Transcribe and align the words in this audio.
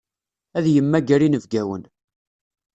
Ad 0.57 0.65
yemmager 0.73 1.21
inebgawen. 1.21 1.83